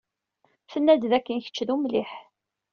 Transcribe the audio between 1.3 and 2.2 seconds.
kečč d umliḥ.